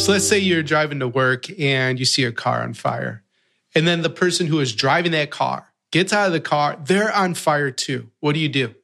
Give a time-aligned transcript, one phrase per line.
[0.00, 3.22] So let's say you're driving to work and you see a car on fire.
[3.74, 7.14] And then the person who is driving that car gets out of the car, they're
[7.14, 8.08] on fire too.
[8.20, 8.74] What do you do?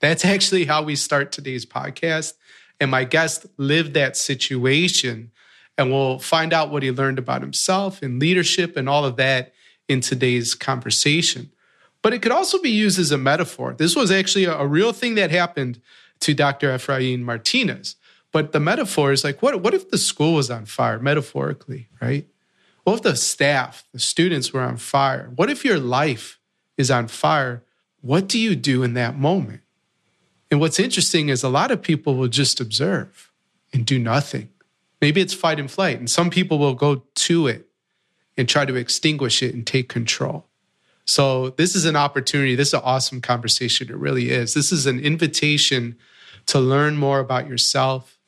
[0.00, 2.32] That's actually how we start today's podcast.
[2.80, 5.30] And my guest lived that situation.
[5.78, 9.52] And we'll find out what he learned about himself and leadership and all of that
[9.88, 11.52] in today's conversation.
[12.02, 13.72] But it could also be used as a metaphor.
[13.78, 15.80] This was actually a, real thing that happened
[16.20, 16.76] to Dr.
[16.76, 17.94] Efrain Martinez.
[18.32, 22.26] But the metaphor is like, what, what if the school was on fire, metaphorically, right?
[22.84, 25.32] What if the staff, the students were on fire?
[25.34, 26.38] What if your life
[26.76, 27.64] is on fire?
[28.00, 29.62] What do you do in that moment?
[30.50, 33.30] And what's interesting is a lot of people will just observe
[33.72, 34.48] and do nothing.
[35.00, 37.68] Maybe it's fight and flight, and some people will go to it
[38.36, 40.46] and try to extinguish it and take control.
[41.06, 42.54] So, this is an opportunity.
[42.54, 43.88] This is an awesome conversation.
[43.88, 44.54] It really is.
[44.54, 45.96] This is an invitation
[46.46, 48.18] to learn more about yourself,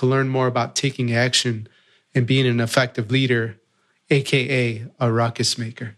[0.00, 1.68] to learn more about taking action
[2.14, 3.60] and being an effective leader,
[4.08, 5.94] AKA a ruckus maker.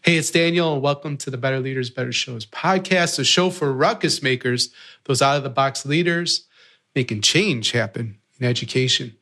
[0.00, 3.72] Hey, it's Daniel, and welcome to the Better Leaders, Better Schools podcast, a show for
[3.72, 4.70] ruckus makers,
[5.04, 6.48] those out of the box leaders
[6.96, 9.14] making change happen in education.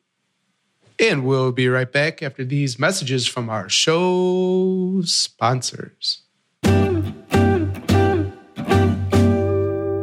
[0.99, 6.23] And we'll be right back after these messages from our show sponsors.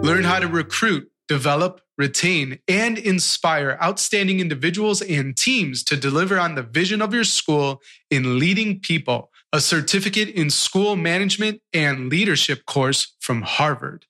[0.08, 6.56] Learn how to recruit, develop, retain, and inspire outstanding individuals and teams to deliver on
[6.56, 12.66] the vision of your school in leading people, a certificate in school management and leadership
[12.66, 14.06] course from Harvard.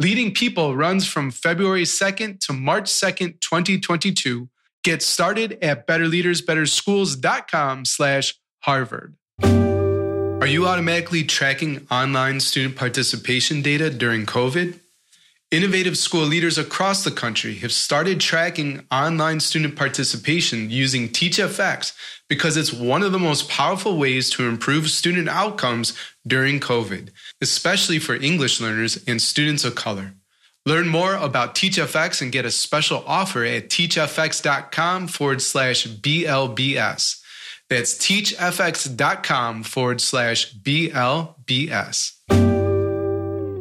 [0.00, 4.48] Leading People runs from February 2nd to March 2nd, 2022.
[4.82, 9.16] Get started at betterleadersbetterschools.com slash Harvard.
[9.42, 14.80] Are you automatically tracking online student participation data during COVID?
[15.50, 21.92] Innovative school leaders across the country have started tracking online student participation using TeachFX
[22.28, 25.92] because it's one of the most powerful ways to improve student outcomes
[26.24, 27.08] during COVID,
[27.40, 30.14] especially for English learners and students of color.
[30.66, 37.20] Learn more about TeachFX and get a special offer at teachfx.com forward slash BLBS.
[37.68, 42.12] That's teachfx.com forward slash BLBS.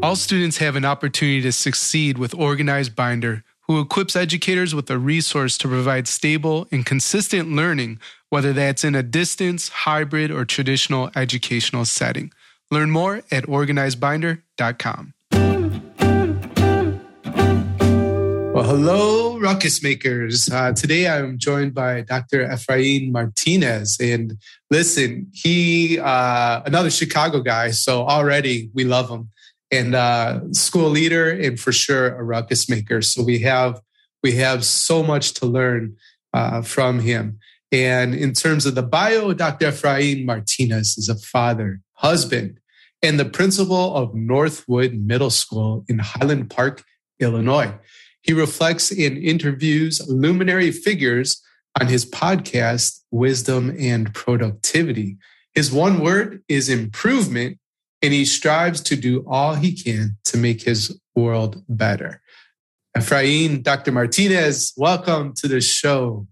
[0.01, 4.97] All students have an opportunity to succeed with Organized Binder, who equips educators with a
[4.97, 7.99] resource to provide stable and consistent learning,
[8.29, 12.31] whether that's in a distance, hybrid, or traditional educational setting.
[12.71, 15.13] Learn more at organizedbinder.com.
[18.53, 20.49] Well, hello, ruckus makers.
[20.49, 22.47] Uh, today I'm joined by Dr.
[22.47, 23.97] Efrain Martinez.
[23.99, 24.37] And
[24.71, 29.29] listen, he, uh, another Chicago guy, so already we love him
[29.71, 33.01] and uh, school leader and for sure a ruckus maker.
[33.01, 33.81] So we have
[34.23, 35.95] we have so much to learn
[36.33, 37.39] uh, from him.
[37.71, 39.67] And in terms of the bio, Dr.
[39.67, 42.59] Efrain Martinez is a father, husband,
[43.01, 46.83] and the principal of Northwood Middle School in Highland Park,
[47.19, 47.73] Illinois.
[48.21, 51.41] He reflects in interviews luminary figures
[51.79, 55.17] on his podcast, Wisdom and Productivity.
[55.53, 57.59] His one word is improvement,
[58.01, 62.21] and he strives to do all he can to make his world better.
[62.97, 63.91] Efrain, Dr.
[63.91, 66.27] Martinez, welcome to the show.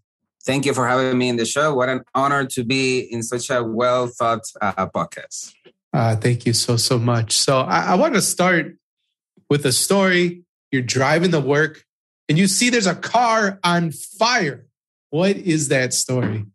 [0.45, 1.75] Thank you for having me in the show.
[1.75, 5.53] What an honor to be in such a well thought uh, podcast.
[5.94, 7.33] Uh, thank you so, so much.
[7.33, 8.78] So, I, I want to start
[9.49, 10.44] with a story.
[10.72, 11.84] You're driving to work
[12.29, 14.66] and you see there's a car on fire.
[15.09, 16.45] What is that story?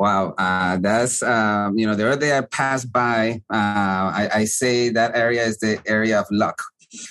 [0.00, 3.42] Wow, uh, that's um, you know the other day I passed by.
[3.52, 6.56] Uh, I, I, say that area is the area of luck.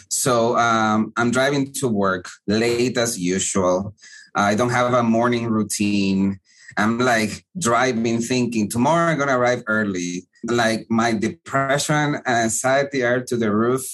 [0.10, 3.94] So um, I'm driving to work late as usual.
[4.34, 6.40] I don't have a morning routine.
[6.78, 10.28] I'm like driving, thinking tomorrow I'm gonna arrive early.
[10.46, 13.86] Like my depression and anxiety are to the roof.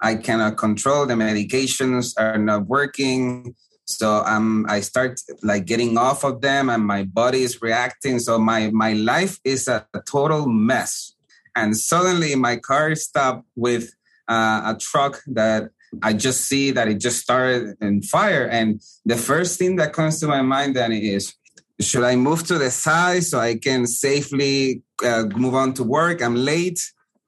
[0.00, 1.06] I cannot control.
[1.06, 6.84] The medications are not working so um i start like getting off of them and
[6.84, 8.18] my body is reacting.
[8.18, 11.14] So my my life is a, a total mess.
[11.56, 13.92] And suddenly my car stopped with
[14.28, 15.70] uh, a truck that
[16.02, 18.46] i just see that it just started in fire.
[18.46, 21.34] And the first thing that comes to my mind then is
[21.80, 26.22] should i move to the side so i can safely uh, move on to work?
[26.22, 26.80] I'm late.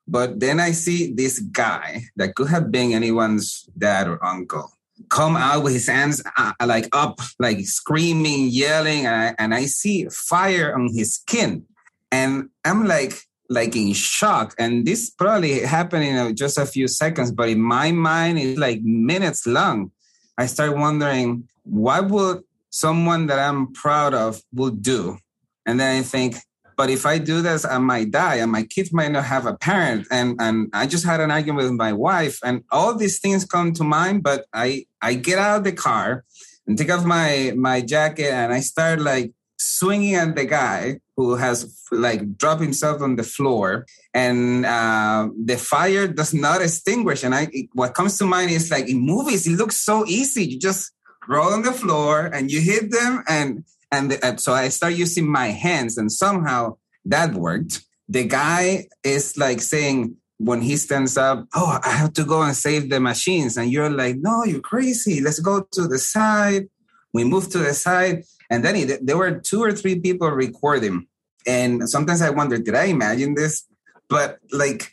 [0.08, 4.75] But then i see this guy that could have been anyone's dad or uncle
[5.08, 9.66] come out with his hands uh, like up, like screaming, yelling, and I, and I
[9.66, 11.64] see fire on his skin,
[12.10, 14.54] and I'm like like in shock.
[14.58, 18.82] And this probably happened in just a few seconds, but in my mind, it's like
[18.82, 19.92] minutes long.
[20.36, 25.18] I start wondering why would someone that I'm proud of would do.
[25.64, 26.36] And then I think,
[26.76, 29.54] but if I do this, I might die, and my kids might not have a
[29.54, 30.06] parent.
[30.10, 33.72] And and I just had an argument with my wife, and all these things come
[33.74, 34.22] to mind.
[34.22, 36.24] But I I get out of the car
[36.66, 41.34] and take off my my jacket, and I start like swinging at the guy who
[41.36, 47.34] has like dropped himself on the floor and uh, the fire does not extinguish and
[47.34, 50.92] i what comes to mind is like in movies it looks so easy you just
[51.26, 55.30] roll on the floor and you hit them and and, and so i start using
[55.30, 61.46] my hands and somehow that worked the guy is like saying when he stands up
[61.54, 65.20] oh i have to go and save the machines and you're like no you're crazy
[65.20, 66.68] let's go to the side
[67.12, 71.06] we move to the side and then he, there were two or three people recording.
[71.46, 73.64] And sometimes I wonder, did I imagine this?
[74.08, 74.90] But like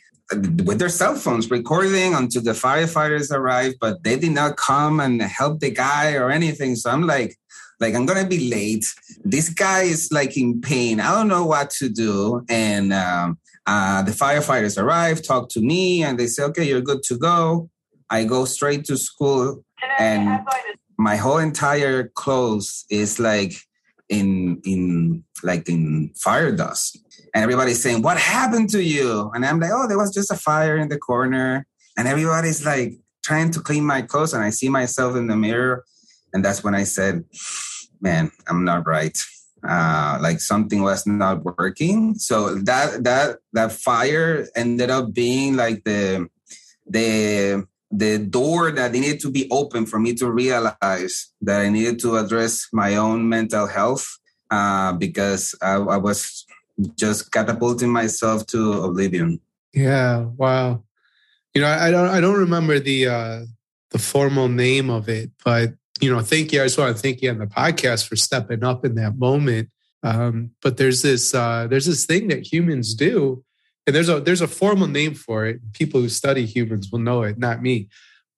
[0.64, 5.20] with their cell phones recording until the firefighters arrived, but they did not come and
[5.20, 6.76] help the guy or anything.
[6.76, 7.36] So I'm like,
[7.80, 8.84] like I'm gonna be late.
[9.24, 11.00] This guy is like in pain.
[11.00, 12.44] I don't know what to do.
[12.48, 17.02] And um, uh, the firefighters arrive, talk to me, and they say, "Okay, you're good
[17.04, 17.70] to go."
[18.10, 19.64] I go straight to school,
[19.98, 20.40] and
[20.98, 23.54] my whole entire clothes is like
[24.08, 26.98] in in like in fire dust
[27.34, 30.36] and everybody's saying what happened to you and i'm like oh there was just a
[30.36, 31.66] fire in the corner
[31.96, 32.92] and everybody's like
[33.24, 35.84] trying to clean my clothes and i see myself in the mirror
[36.34, 37.24] and that's when i said
[38.02, 39.18] man i'm not right
[39.66, 45.82] uh, like something was not working so that that that fire ended up being like
[45.84, 46.28] the
[46.86, 52.00] the the door that needed to be open for me to realize that I needed
[52.00, 54.18] to address my own mental health
[54.50, 56.44] uh, because I, I, was
[56.96, 59.40] just catapulting myself to oblivion.
[59.72, 60.82] Yeah, wow.
[61.54, 63.40] You know, I don't, I don't remember the uh,
[63.90, 66.60] the formal name of it, but you know, thank you.
[66.60, 69.70] I just want to thank you on the podcast for stepping up in that moment.
[70.02, 73.42] Um, but there's this uh, there's this thing that humans do
[73.86, 75.60] and there's a there's a formal name for it.
[75.72, 77.88] People who study humans will know it, not me.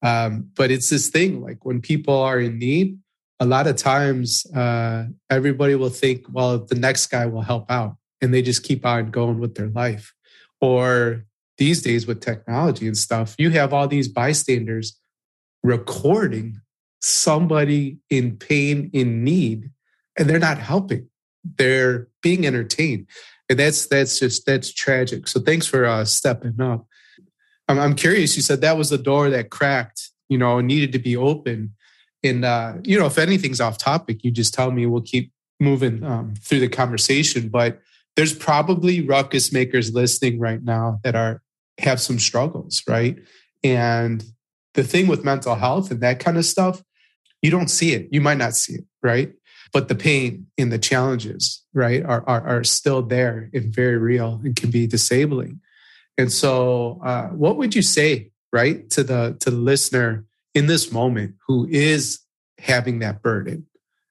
[0.02, 2.98] Um, but it's this thing like when people are in need,
[3.40, 7.96] a lot of times uh, everybody will think, well, the next guy will help out,
[8.20, 10.14] and they just keep on going with their life.
[10.60, 11.24] Or
[11.58, 14.98] these days with technology and stuff, you have all these bystanders
[15.62, 16.60] recording
[17.06, 19.70] somebody in pain, in need,
[20.18, 21.08] and they're not helping.
[21.56, 23.06] They're being entertained
[23.48, 25.28] and that's that's just that's tragic.
[25.28, 26.86] So thanks for uh, stepping up.
[27.68, 28.36] I'm, I'm curious.
[28.36, 30.10] You said that was the door that cracked.
[30.28, 31.74] You know, needed to be open.
[32.24, 34.86] And uh, you know, if anything's off topic, you just tell me.
[34.86, 37.48] We'll keep moving um, through the conversation.
[37.48, 37.80] But
[38.16, 41.42] there's probably ruckus makers listening right now that are
[41.78, 43.18] have some struggles, right?
[43.62, 44.24] And
[44.74, 46.82] the thing with mental health and that kind of stuff,
[47.46, 48.08] you don't see it.
[48.10, 49.32] You might not see it, right?
[49.72, 54.40] but the pain and the challenges right are, are, are still there and very real
[54.44, 55.60] and can be disabling.
[56.18, 60.90] And so uh, what would you say right to the to the listener in this
[60.90, 62.20] moment who is
[62.58, 63.66] having that burden?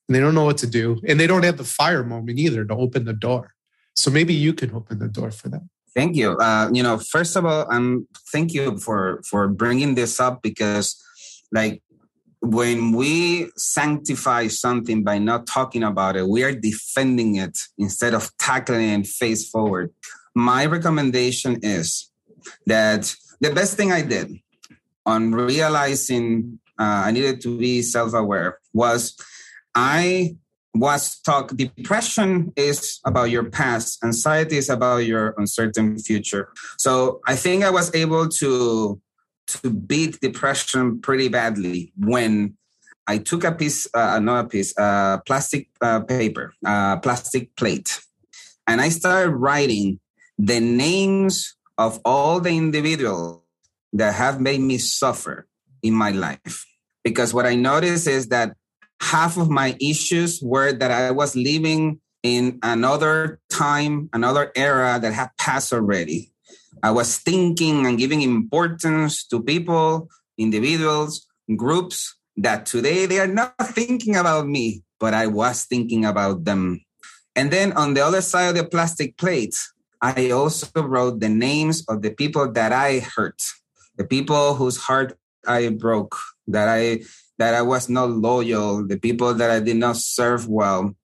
[0.08, 2.64] And they don't know what to do and they don't have the fire moment either
[2.66, 3.56] to open the door.
[3.96, 5.70] So maybe you can open the door for them.
[5.96, 6.34] Thank you.
[6.34, 11.02] Uh, you know first of all um thank you for for bringing this up because
[11.52, 11.82] like
[12.42, 18.32] when we sanctify something by not talking about it, we are defending it instead of
[18.38, 19.92] tackling it face forward.
[20.36, 22.12] My recommendation is
[22.66, 24.32] that the best thing I did
[25.06, 29.16] on realizing uh, I needed to be self aware was
[29.74, 30.36] I
[30.74, 36.50] was taught depression is about your past, anxiety is about your uncertain future.
[36.78, 39.02] So I think I was able to
[39.48, 42.58] to beat depression pretty badly when
[43.08, 48.02] I took a piece, uh, another piece, uh, plastic uh, paper, uh, plastic plate,
[48.68, 50.00] and I started writing
[50.38, 53.42] the names of all the individuals
[53.94, 55.48] that have made me suffer
[55.84, 56.66] in my life.
[57.04, 58.56] Because what I noticed is that
[59.02, 65.14] half of my issues were that I was living in another time, another era that
[65.14, 66.32] had passed already.
[66.84, 73.56] I was thinking and giving importance to people, individuals, groups that today they are not
[73.60, 76.82] thinking about me, but I was thinking about them.
[77.36, 79.56] And then on the other side of the plastic plate,
[80.02, 83.42] I also wrote the names of the people that I hurt,
[83.98, 85.18] the people whose heart
[85.48, 86.16] I broke,
[86.48, 87.04] that I
[87.38, 90.96] that I was not loyal, the people that I did not serve well.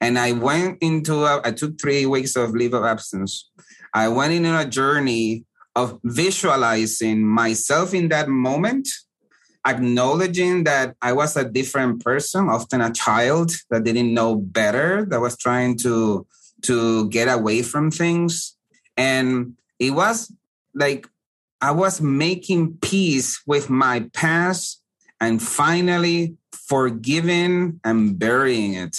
[0.00, 3.50] And I went into a, I took three weeks of leave of absence
[3.94, 5.44] I went in on a journey
[5.76, 8.88] of visualizing myself in that moment
[9.66, 15.20] acknowledging that I was a different person, often a child that didn't know better, that
[15.20, 16.26] was trying to
[16.62, 18.56] to get away from things.
[18.96, 20.32] And it was
[20.74, 21.08] like
[21.60, 24.82] I was making peace with my past
[25.20, 28.96] and finally forgiving and burying it.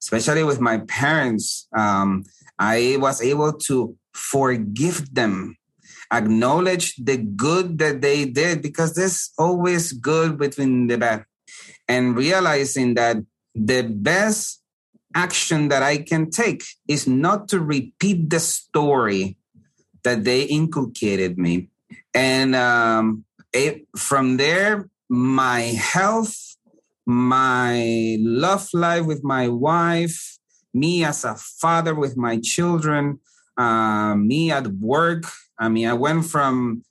[0.00, 2.24] Especially with my parents, um,
[2.58, 5.56] I was able to forgive them
[6.12, 11.24] acknowledge the good that they did because there's always good between the bad
[11.88, 13.18] and realizing that
[13.54, 14.62] the best
[15.14, 19.36] action that I can take is not to repeat the story
[20.02, 21.68] that they inculcated me.
[22.14, 26.56] And um, it, from there, my health,
[27.06, 30.38] my love life with my wife,
[30.72, 33.18] me as a father with my children,
[33.60, 35.24] uh, me at work,
[35.58, 36.82] I mean, I went from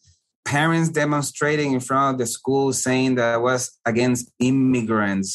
[0.45, 5.31] parents demonstrating in front of the school saying that I was against immigrants.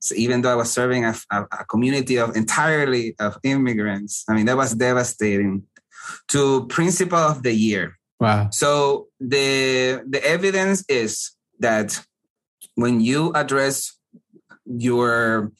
[0.00, 4.34] So even though I was serving a, a, a community of entirely of immigrants, I
[4.34, 5.62] mean, that was devastating.
[6.34, 7.96] To principal of the year.
[8.18, 8.50] Wow.
[8.50, 11.30] So the the evidence is
[11.60, 11.88] that
[12.74, 13.96] when you address
[14.66, 15.52] your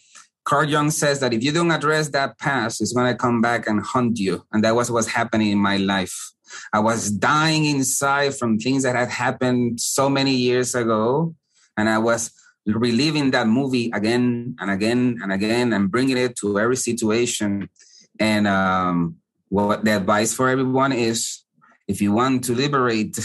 [0.44, 3.66] Carl Jung says that if you don't address that past, it's going to come back
[3.66, 4.44] and haunt you.
[4.52, 6.32] And that was what's happening in my life.
[6.72, 11.34] I was dying inside from things that had happened so many years ago.
[11.76, 12.30] And I was
[12.66, 17.68] reliving that movie again and again and again and bringing it to every situation.
[18.18, 19.16] And um,
[19.48, 21.42] what the advice for everyone is
[21.88, 23.18] if you want to liberate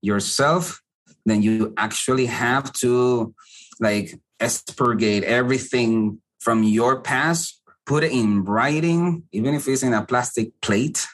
[0.00, 0.82] yourself,
[1.24, 3.34] then you actually have to
[3.80, 10.04] like expurgate everything from your past, put it in writing, even if it's in a
[10.04, 11.06] plastic plate,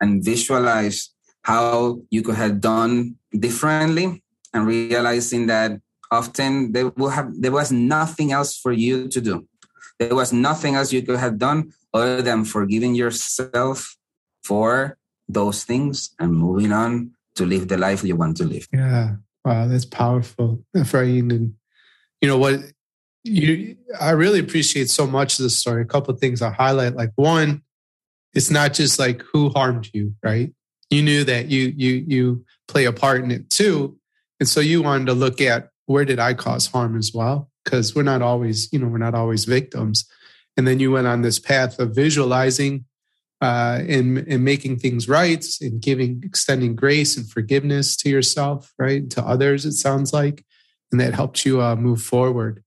[0.00, 1.10] and visualize
[1.42, 4.22] how you could have done differently
[4.52, 9.46] and realizing that often there will have there was nothing else for you to do.
[9.98, 13.96] There was nothing else you could have done other than forgiving yourself
[14.42, 14.98] for
[15.28, 18.66] those things and moving on to live the life you want to live.
[18.72, 19.16] Yeah.
[19.44, 20.64] Wow that's powerful.
[20.76, 21.32] Efrain.
[21.32, 21.54] and
[22.20, 22.60] you know what
[23.24, 25.82] you i really appreciate so much of this story.
[25.82, 27.62] A couple of things i highlight like one
[28.34, 30.52] it's not just like who harmed you right?
[30.90, 33.98] You knew that you you you play a part in it too
[34.40, 37.50] and so you wanted to look at where did i cause harm as well?
[37.64, 40.08] Because we're not always you know we're not always victims.
[40.56, 42.84] And then you went on this path of visualizing
[43.42, 49.10] uh, and, and making things right and giving extending grace and forgiveness to yourself right
[49.10, 50.44] to others it sounds like
[50.92, 52.62] and that helped you uh, move forward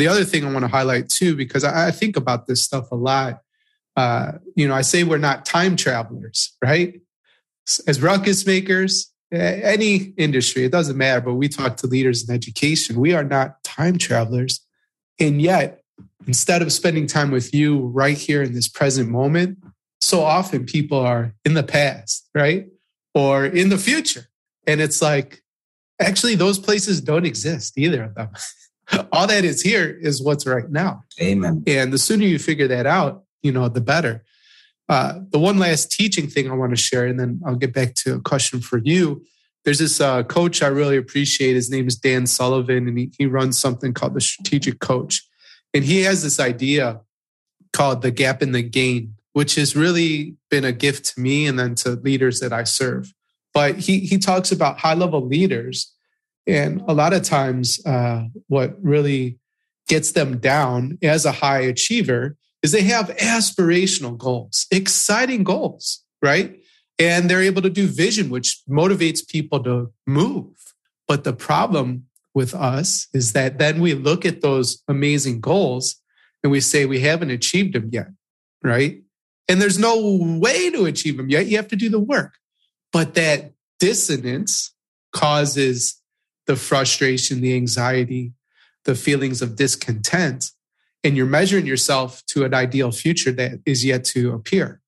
[0.00, 2.90] the other thing i want to highlight too because I, I think about this stuff
[2.90, 3.40] a lot
[3.96, 7.00] uh, you know i say we're not time travelers right
[7.86, 12.98] as ruckus makers, any industry, it doesn't matter, but we talk to leaders in education.
[12.98, 14.64] We are not time travelers.
[15.20, 15.82] And yet,
[16.26, 19.58] instead of spending time with you right here in this present moment,
[20.00, 22.66] so often people are in the past, right?
[23.14, 24.26] Or in the future.
[24.66, 25.42] And it's like,
[26.00, 28.30] actually, those places don't exist, either of them.
[29.12, 31.04] All that is here is what's right now.
[31.20, 31.62] Amen.
[31.66, 34.24] And the sooner you figure that out, you know, the better.
[34.88, 37.94] Uh, the one last teaching thing I want to share, and then I'll get back
[37.96, 39.22] to a question for you.
[39.64, 41.54] There's this uh, coach I really appreciate.
[41.54, 45.28] His name is Dan Sullivan, and he, he runs something called the Strategic Coach.
[45.74, 47.00] And he has this idea
[47.74, 51.58] called the gap in the gain, which has really been a gift to me and
[51.58, 53.12] then to leaders that I serve.
[53.52, 55.92] But he, he talks about high level leaders.
[56.48, 59.38] And a lot of times, uh, what really
[59.86, 66.58] gets them down as a high achiever is they have aspirational goals, exciting goals, right?
[66.98, 70.54] And they're able to do vision, which motivates people to move.
[71.06, 75.96] But the problem with us is that then we look at those amazing goals
[76.42, 78.08] and we say we haven't achieved them yet,
[78.64, 79.02] right?
[79.48, 81.46] And there's no way to achieve them yet.
[81.46, 82.34] You have to do the work.
[82.92, 84.72] But that dissonance
[85.12, 86.00] causes
[86.48, 88.32] the frustration, the anxiety,
[88.84, 90.50] the feelings of discontent
[91.04, 94.80] and you're measuring yourself to an ideal future that is yet to appear.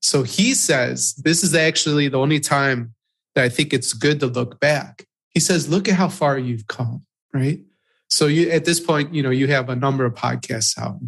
[0.00, 2.94] So he says, this is actually the only time
[3.34, 5.06] that I think it's good to look back.
[5.30, 7.60] He says, look at how far you've come, right?
[8.08, 10.98] So you at this point, you know, you have a number of podcasts out.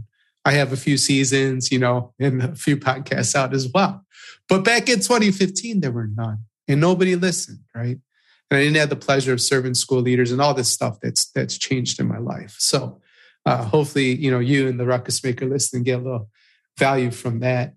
[0.44, 4.04] I have a few seasons, you know, and a few podcasts out as well.
[4.48, 7.98] But back in 2015, there were none and nobody listened, right?
[8.50, 11.30] And I didn't have the pleasure of serving school leaders and all this stuff that's
[11.30, 12.56] that's changed in my life.
[12.58, 13.00] So
[13.46, 16.28] uh, hopefully, you know, you and the ruckus maker listening get a little
[16.78, 17.74] value from that.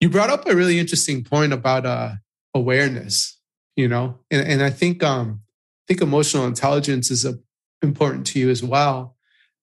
[0.00, 2.12] You brought up a really interesting point about uh,
[2.54, 3.38] awareness,
[3.76, 7.38] you know, and, and I think um, I think emotional intelligence is a
[7.82, 9.16] important to you as well.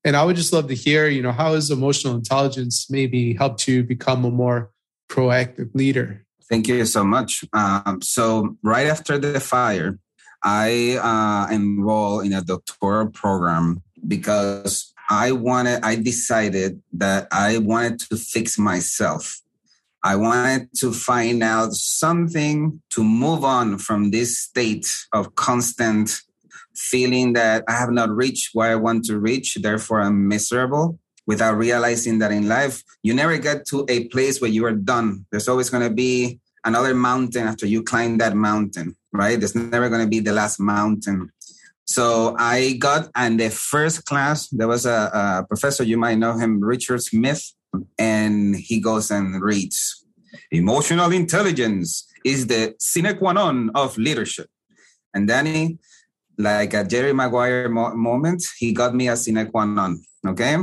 [0.03, 3.67] And I would just love to hear, you know, how has emotional intelligence maybe helped
[3.67, 4.71] you become a more
[5.09, 6.25] proactive leader?
[6.49, 7.43] Thank you so much.
[7.53, 9.99] Um, so right after the fire,
[10.43, 17.99] I uh, enrolled in a doctoral program because I wanted, I decided that I wanted
[18.09, 19.41] to fix myself.
[20.03, 26.21] I wanted to find out something to move on from this state of constant
[26.73, 31.57] feeling that I have not reached where I want to reach, therefore I'm miserable without
[31.57, 35.25] realizing that in life, you never get to a place where you are done.
[35.29, 39.39] There's always going to be another mountain after you climb that mountain, right?
[39.39, 41.31] There's never going to be the last mountain.
[41.85, 46.37] So I got in the first class, there was a, a professor, you might know
[46.37, 47.53] him, Richard Smith,
[47.97, 50.05] and he goes and reads
[50.51, 54.47] Emotional intelligence is the sine qua non of leadership.
[55.13, 55.79] And Danny,
[56.37, 59.99] like a Jerry Maguire mo- moment, he got me a sine qua non.
[60.27, 60.57] Okay.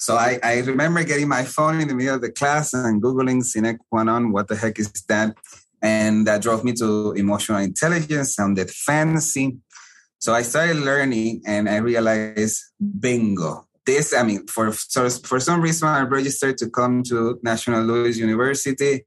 [0.00, 3.42] So I, I remember getting my phone in the middle of the class and Googling
[3.44, 4.32] sine qua non.
[4.32, 5.36] What the heck is that?
[5.82, 9.58] And that drove me to emotional intelligence, sounded fancy.
[10.18, 12.64] So I started learning and I realized,
[12.98, 13.66] bingo.
[13.84, 19.04] This, I mean, for, for some reason, I registered to come to National Louis University.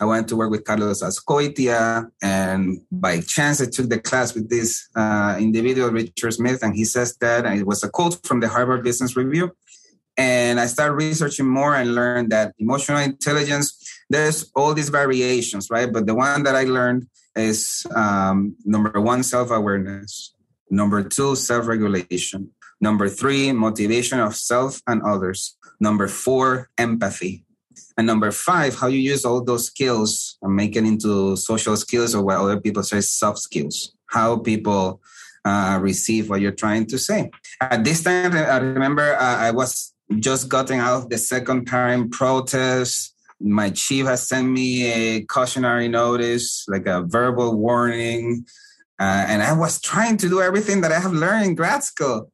[0.00, 4.48] I went to work with Carlos Ascoitia, and by chance, I took the class with
[4.48, 8.40] this uh, individual, Richard Smith, and he says that, and it was a quote from
[8.40, 9.50] the Harvard Business Review.
[10.20, 13.72] And I started researching more and learned that emotional intelligence,
[14.10, 15.90] there's all these variations, right?
[15.90, 20.34] But the one that I learned is um, number one, self awareness,
[20.68, 22.50] number two, self regulation,
[22.82, 27.46] number three, motivation of self and others, number four, empathy,
[27.96, 32.14] and number five, how you use all those skills and make it into social skills
[32.14, 33.94] or what other people say soft skills.
[34.04, 35.00] How people
[35.46, 37.30] uh, receive what you're trying to say.
[37.58, 42.12] At this time, I remember uh, I was just gotten out of the second parent
[42.12, 43.14] protest.
[43.40, 48.44] My chief has sent me a cautionary notice, like a verbal warning.
[48.98, 52.30] Uh, and I was trying to do everything that I have learned in grad school.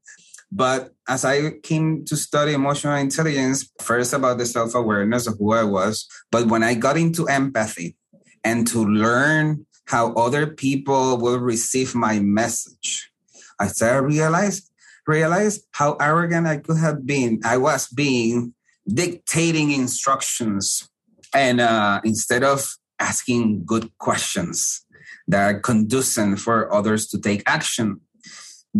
[0.50, 5.52] But as I came to study emotional intelligence, first about the self awareness of who
[5.52, 7.96] I was, but when I got into empathy
[8.42, 13.10] and to learn how other people will receive my message,
[13.58, 14.70] I started realize
[15.06, 17.40] realize how arrogant I could have been.
[17.44, 18.54] I was being
[18.86, 20.88] dictating instructions,
[21.34, 24.84] and uh, instead of asking good questions
[25.28, 28.00] that are conducive for others to take action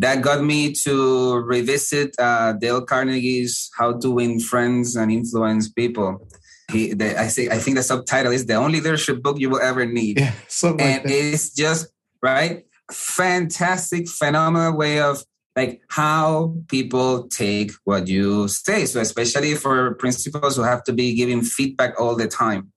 [0.00, 6.28] that got me to revisit uh, Dale Carnegie's "How to Win Friends and Influence People."
[6.70, 9.60] He, the, I say, I think the subtitle is "The Only Leadership Book You Will
[9.60, 11.88] Ever Need," yeah, and like it's just
[12.22, 15.24] right, fantastic, phenomenal way of
[15.56, 18.84] like how people take what you say.
[18.84, 22.72] So especially for principals who have to be giving feedback all the time.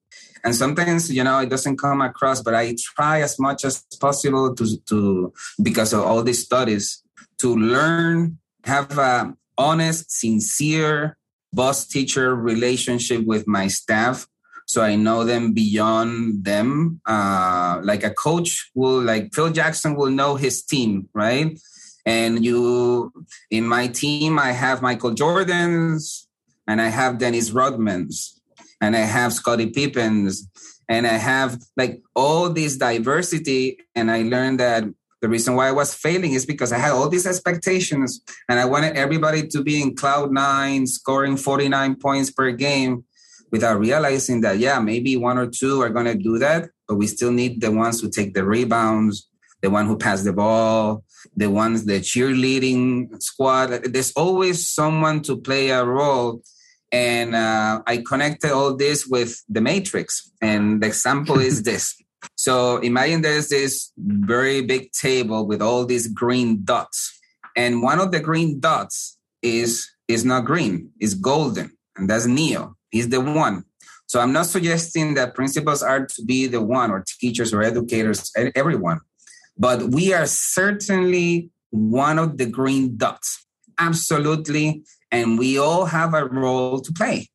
[0.46, 4.56] And sometimes, you know, it doesn't come across, but I try as much as possible
[4.56, 7.04] to, to because of all these studies,
[7.40, 11.18] to learn, have a honest, sincere
[11.52, 14.28] boss teacher relationship with my staff.
[14.66, 17.02] So I know them beyond them.
[17.06, 21.60] Uh, like a coach will, like Phil Jackson will know his team, right?
[22.06, 23.12] And you,
[23.52, 26.28] in my team, I have Michael Jordan's
[26.68, 28.40] and I have Dennis Rodman's
[28.82, 30.48] and I have Scottie Pippen's
[30.88, 33.78] and I have like all this diversity.
[33.96, 34.86] And I learned that
[35.22, 38.66] the reason why I was failing is because I had all these expectations and I
[38.66, 43.04] wanted everybody to be in cloud nine, scoring 49 points per game
[43.52, 47.08] without realizing that, yeah, maybe one or two are going to do that, but we
[47.08, 49.28] still need the ones who take the rebounds,
[49.62, 51.04] the one who pass the ball,
[51.36, 53.68] the ones, the cheerleading squad.
[53.68, 56.42] There's always someone to play a role.
[56.92, 60.32] And uh, I connected all this with the matrix.
[60.42, 61.96] And the example is this
[62.36, 67.18] so imagine there's this very big table with all these green dots.
[67.56, 71.72] And one of the green dots is is not green, it's golden.
[71.96, 72.76] And that's Neo.
[72.92, 73.66] He's the one.
[74.08, 78.32] So I'm not suggesting that principals are to be the one or teachers or educators,
[78.56, 79.02] everyone.
[79.60, 83.46] But we are certainly one of the green dots.
[83.78, 84.84] Absolutely.
[85.12, 87.30] And we all have a role to play.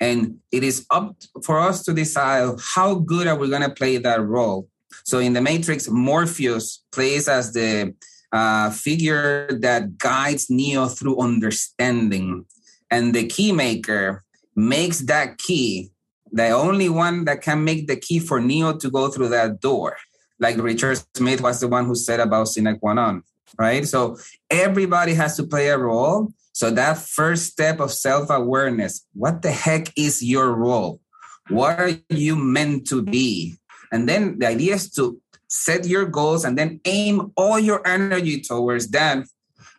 [0.00, 3.96] And it is up for us to decide how good are we going to play
[3.98, 4.68] that role.
[5.04, 7.94] So in the Matrix, Morpheus plays as the
[8.32, 12.44] uh, figure that guides Neo through understanding.
[12.90, 15.90] And the key maker makes that key
[16.32, 19.96] the only one that can make the key for Neo to go through that door.
[20.38, 23.22] Like Richard Smith was the one who said about sine qua non.
[23.58, 23.86] right?
[23.86, 24.18] So
[24.50, 26.32] everybody has to play a role.
[26.52, 31.00] So that first step of self awareness what the heck is your role?
[31.48, 33.56] What are you meant to be?
[33.92, 38.40] And then the idea is to set your goals and then aim all your energy
[38.40, 39.24] towards that.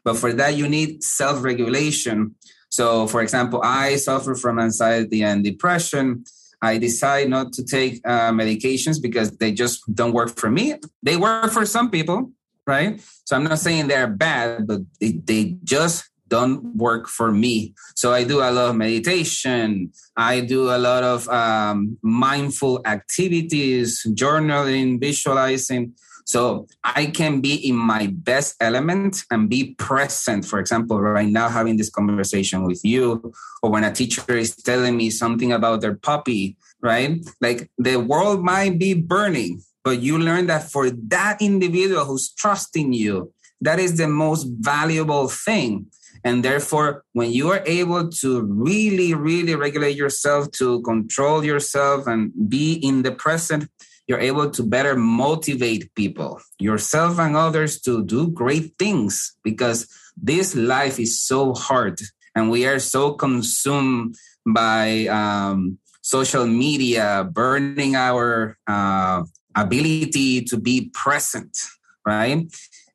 [0.04, 2.36] But for that, you need self regulation.
[2.70, 6.24] So, for example, I suffer from anxiety and depression.
[6.62, 10.76] I decide not to take uh, medications because they just don't work for me.
[11.04, 12.32] They work for some people,
[12.66, 13.00] right?
[13.26, 17.74] So I'm not saying they're bad, but they, they just don't work for me.
[17.96, 19.92] So I do a lot of meditation.
[20.16, 25.94] I do a lot of um, mindful activities, journaling, visualizing.
[26.28, 30.44] So I can be in my best element and be present.
[30.46, 33.32] For example, right now, having this conversation with you,
[33.64, 37.18] or when a teacher is telling me something about their puppy, right?
[37.40, 42.92] Like the world might be burning, but you learn that for that individual who's trusting
[42.92, 45.86] you, that is the most valuable thing.
[46.26, 52.34] And therefore, when you are able to really, really regulate yourself, to control yourself and
[52.50, 53.70] be in the present,
[54.08, 60.56] you're able to better motivate people, yourself and others to do great things because this
[60.56, 62.00] life is so hard
[62.36, 64.16] and we are so consumed
[64.46, 69.24] by um, social media, burning our uh,
[69.56, 71.58] ability to be present,
[72.06, 72.46] right?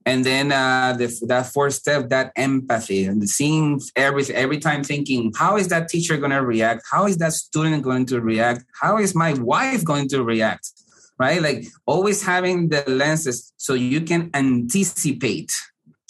[0.06, 5.32] And then uh, the, that fourth step, that empathy, and seeing every every time thinking,
[5.36, 6.82] how is that teacher going to react?
[6.90, 8.64] How is that student going to react?
[8.80, 10.70] How is my wife going to react?
[11.22, 11.40] Right?
[11.40, 15.52] Like always having the lenses so you can anticipate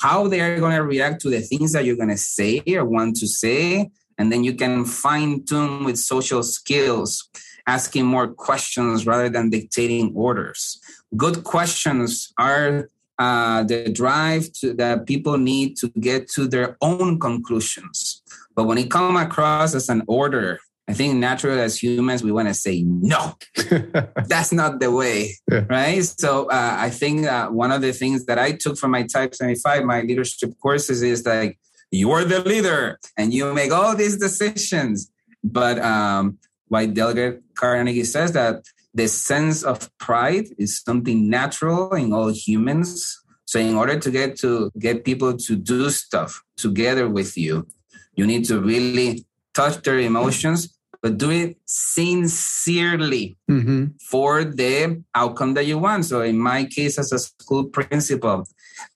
[0.01, 3.16] how they're going to react to the things that you're going to say or want
[3.16, 3.90] to say.
[4.16, 7.29] And then you can fine tune with social skills,
[7.66, 10.81] asking more questions rather than dictating orders.
[11.14, 17.20] Good questions are uh, the drive to, that people need to get to their own
[17.20, 18.22] conclusions.
[18.57, 20.59] But when it comes across as an order,
[20.92, 23.35] I think naturally as humans, we want to say, no,
[24.26, 25.64] that's not the way, yeah.
[25.70, 26.05] right?
[26.05, 29.35] So uh, I think uh, one of the things that I took from my Type
[29.35, 31.59] 75, my leadership courses is like,
[31.90, 35.11] you're the leader and you make all these decisions.
[35.42, 36.37] But um,
[36.68, 43.18] why Dale Carnegie says that the sense of pride is something natural in all humans.
[43.46, 47.66] So in order to get to get people to do stuff together with you,
[48.14, 49.24] you need to really
[49.55, 53.87] touch their emotions, but do it sincerely mm-hmm.
[54.09, 56.05] for the outcome that you want.
[56.05, 58.47] So in my case, as a school principal,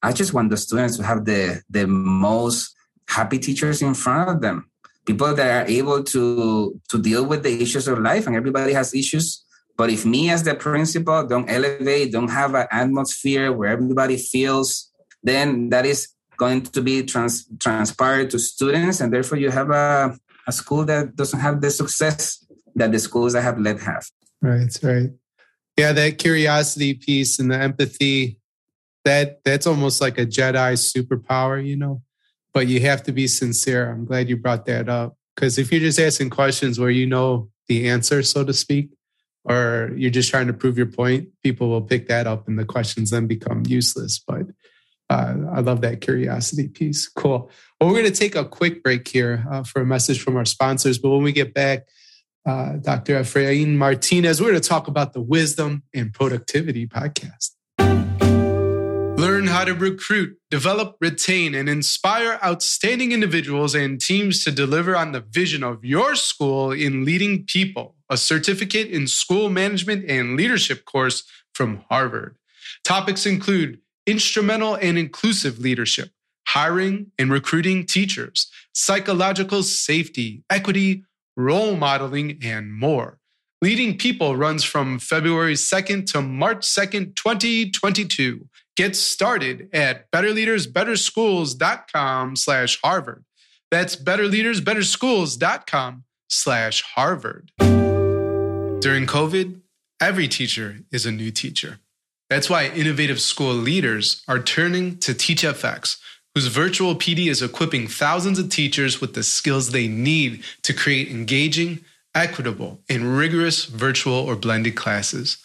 [0.03, 2.75] I just want the students to have the the most
[3.09, 4.71] happy teachers in front of them.
[5.05, 8.95] People that are able to to deal with the issues of life, and everybody has
[8.95, 9.43] issues.
[9.77, 14.91] But if me as the principal don't elevate, don't have an atmosphere where everybody feels,
[15.23, 20.17] then that is going to be trans- transpired to students, and therefore you have a
[20.47, 24.07] a school that doesn't have the success that the schools that have led have.
[24.41, 25.11] Right, right.
[25.77, 28.39] Yeah, that curiosity piece and the empathy,
[29.05, 32.03] that that's almost like a Jedi superpower, you know.
[32.53, 33.91] But you have to be sincere.
[33.91, 35.17] I'm glad you brought that up.
[35.35, 38.91] Because if you're just asking questions where you know the answer, so to speak,
[39.45, 42.65] or you're just trying to prove your point, people will pick that up and the
[42.65, 44.19] questions then become useless.
[44.19, 44.47] But
[45.11, 47.07] uh, I love that curiosity piece.
[47.07, 47.51] Cool.
[47.81, 50.47] Well, we're going to take a quick break here uh, for a message from our
[50.47, 50.97] sponsors.
[50.97, 51.87] But when we get back,
[52.47, 53.21] uh, Dr.
[53.21, 57.51] Efrain Martinez, we're going to talk about the Wisdom and Productivity podcast.
[59.19, 65.13] Learn how to recruit, develop, retain, and inspire outstanding individuals and teams to deliver on
[65.13, 67.95] the vision of your school in leading people.
[68.09, 72.37] A certificate in school management and leadership course from Harvard.
[72.85, 76.11] Topics include instrumental and inclusive leadership,
[76.47, 81.05] hiring and recruiting teachers, psychological safety, equity,
[81.37, 83.19] role modeling, and more.
[83.63, 88.47] Leading People runs from February 2nd to March 2nd, 2022.
[88.77, 93.25] Get started at betterleadersbetterschools.com slash Harvard.
[93.71, 97.51] That's betterleadersbetterschools.com slash Harvard.
[97.59, 99.63] During COVID,
[100.01, 101.79] every teacher is a new teacher.
[102.29, 105.97] That's why innovative school leaders are turning to TeachFX,
[106.37, 111.09] whose virtual PD is equipping thousands of teachers with the skills they need to create
[111.09, 111.83] engaging,
[112.15, 115.39] equitable, and rigorous virtual or blended classes.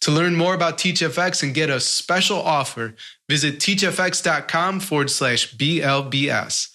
[0.00, 2.94] To learn more about TeachFX and get a special offer,
[3.28, 6.68] visit teachfx.com forward slash BLBS.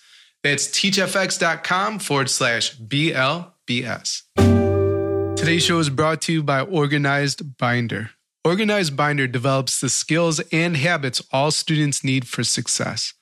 [0.43, 4.21] That's teachfx.com forward slash BLBS.
[5.35, 8.11] Today's show is brought to you by Organized Binder.
[8.43, 13.15] Organized Binder develops the skills and habits all students need for success.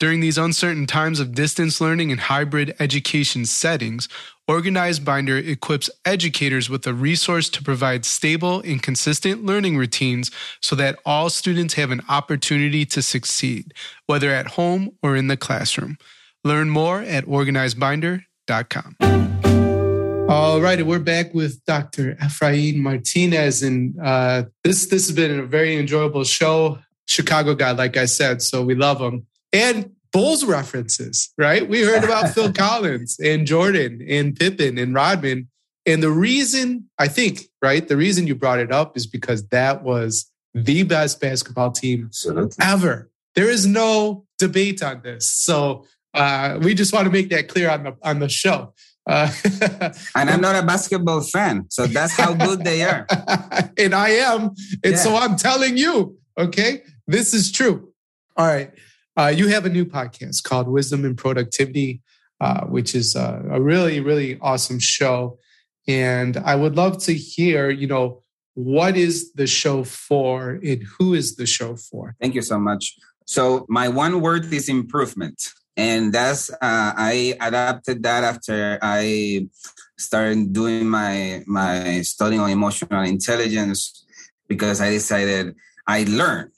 [0.00, 4.08] During these uncertain times of distance learning and hybrid education settings,
[4.48, 10.30] Organized Binder equips educators with a resource to provide stable and consistent learning routines
[10.62, 13.74] so that all students have an opportunity to succeed,
[14.06, 15.98] whether at home or in the classroom.
[16.44, 18.96] Learn more at organizedbinder.com.
[20.30, 22.14] All right, we're back with Dr.
[22.14, 26.78] Efrain Martinez, and uh, this this has been a very enjoyable show.
[27.06, 31.68] Chicago guy, like I said, so we love him and Bulls references, right?
[31.68, 35.48] We heard about Phil Collins and Jordan and Pippen and Rodman.
[35.86, 39.82] And the reason, I think, right, the reason you brought it up is because that
[39.82, 42.56] was the best basketball team Absolutely.
[42.60, 43.10] ever.
[43.36, 45.30] There is no debate on this.
[45.30, 48.74] So uh, we just want to make that clear on the on the show.
[49.06, 49.30] Uh,
[50.14, 53.06] and I'm not a basketball fan, so that's how good they are.
[53.78, 54.50] and I am,
[54.84, 54.96] and yeah.
[54.96, 57.92] so I'm telling you, okay, this is true.
[58.36, 58.72] All right.
[59.20, 62.00] Uh, you have a new podcast called Wisdom and Productivity,
[62.40, 65.38] uh, which is a, a, really, really awesome show.
[65.86, 68.22] And I would love to hear, you know,
[68.54, 72.16] what is the show for and who is the show for?
[72.18, 72.96] Thank you so much.
[73.26, 75.38] So, my one word is improvement.
[75.76, 79.48] And that's, uh, I adapted that after I
[79.98, 84.02] started doing my, my studying on emotional intelligence
[84.48, 85.56] because I decided
[85.86, 86.52] I learned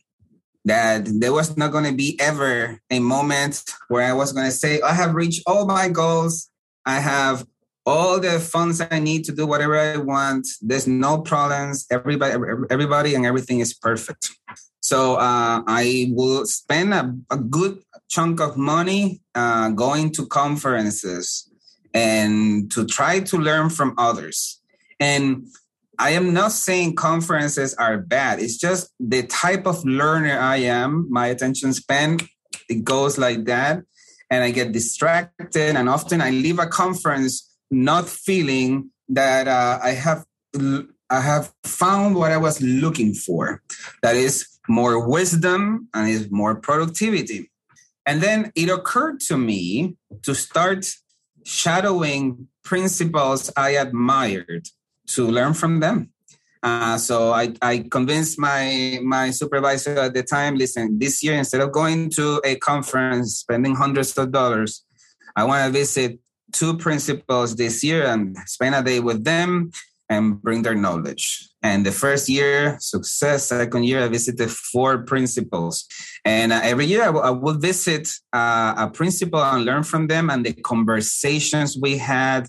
[0.64, 4.52] that there was not going to be ever a moment where I was going to
[4.52, 6.48] say, I have reached all my goals.
[6.86, 7.46] I have
[7.84, 10.46] all the funds I need to do whatever I want.
[10.60, 11.86] There's no problems.
[11.90, 12.34] Everybody,
[12.70, 14.30] everybody, and everything is perfect.
[14.80, 21.48] So uh, I will spend a, a, good chunk of money uh, going to conferences
[21.94, 24.60] and to try to learn from others.
[24.98, 25.46] And
[25.98, 28.40] I am not saying conferences are bad.
[28.40, 31.06] It's just the type of learner I am.
[31.10, 32.18] My attention span
[32.68, 33.82] it goes like that,
[34.30, 35.76] and I get distracted.
[35.76, 40.24] And often I leave a conference not feeling that uh, I have
[41.10, 43.62] I have found what I was looking for.
[44.02, 47.50] That is more wisdom and is more productivity.
[48.06, 50.86] And then it occurred to me to start
[51.44, 54.68] shadowing principals I admired
[55.14, 56.10] to learn from them.
[56.62, 61.60] Uh, so I, I convinced my my supervisor at the time, listen, this year instead
[61.60, 64.84] of going to a conference, spending hundreds of dollars,
[65.34, 66.20] I want to visit
[66.52, 69.72] two principals this year and spend a day with them
[70.08, 71.48] and bring their knowledge.
[71.62, 73.48] And the first year, success.
[73.48, 75.86] Second year, I visited four principals.
[76.24, 80.08] And uh, every year, I, w- I would visit uh, a principal and learn from
[80.08, 82.48] them and the conversations we had,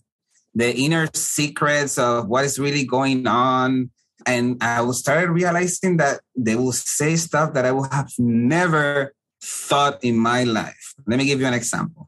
[0.56, 3.90] the inner secrets of what is really going on.
[4.26, 10.04] And I started realizing that they will say stuff that I would have never thought
[10.04, 10.94] in my life.
[11.06, 12.08] Let me give you an example.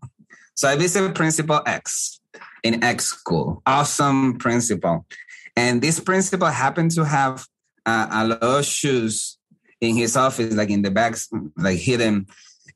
[0.54, 2.22] So I visited Principal X
[2.64, 3.62] in X school.
[3.66, 5.06] Awesome principal.
[5.56, 7.46] And this principal happened to have
[7.86, 9.38] uh, a lot of shoes
[9.82, 11.16] in his office, like in the back,
[11.58, 12.28] like hidden.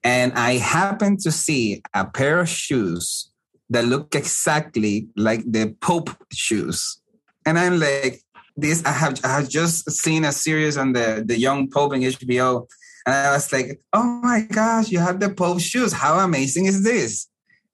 [0.04, 3.29] And I happened to see a pair of shoes
[3.70, 7.02] that look exactly like the Pope shoes.
[7.46, 8.22] And I'm like,
[8.58, 12.02] this, I have, I have just seen a series on the, the young Pope in
[12.02, 12.68] HBO.
[13.06, 15.94] And I was like, oh my gosh, you have the Pope shoes.
[15.94, 17.28] How amazing is this?